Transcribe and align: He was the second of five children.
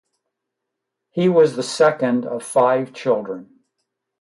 He 1.11 1.29
was 1.29 1.55
the 1.55 1.61
second 1.61 2.25
of 2.25 2.41
five 2.41 2.91
children. 2.91 3.59